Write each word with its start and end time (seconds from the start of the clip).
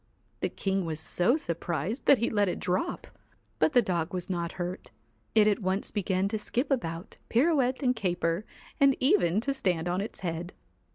The 0.39 0.49
king 0.49 0.83
was 0.83 0.99
so 0.99 1.37
surprised 1.37 2.07
that 2.07 2.17
he 2.17 2.31
let 2.31 2.49
it 2.49 2.59
drop. 2.59 3.05
But 3.59 3.73
the 3.73 3.83
dog 3.83 4.15
was 4.15 4.31
not 4.31 4.53
hurt 4.53 4.89
It 5.35 5.45
at 5.47 5.59
once 5.61 5.91
began 5.91 6.27
to 6.29 6.39
skip 6.39 6.71
about, 6.71 7.17
pirouette 7.29 7.83
and 7.83 7.95
caper, 7.95 8.43
and 8.79 8.97
even 8.99 9.41
to 9.41 9.53
stand 9.53 9.87
on 9.87 10.01
its 10.01 10.21
head. 10.21 10.53